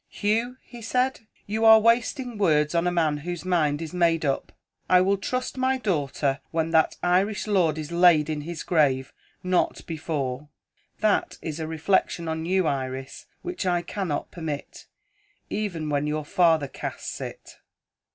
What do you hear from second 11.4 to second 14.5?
is a reflection on you, Iris, which I cannot